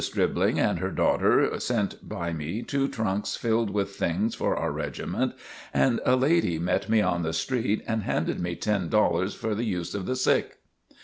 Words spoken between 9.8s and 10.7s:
of the sick.